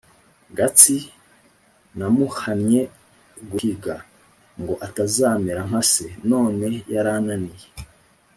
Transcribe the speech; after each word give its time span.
Gatsi 0.57 0.97
namuhannye 1.97 2.81
guhiga, 3.49 3.95
ngo 4.61 4.73
atazamera 4.87 5.61
nka 5.69 5.81
se, 5.91 6.07
none 6.29 6.67
yarananiye 6.93 7.67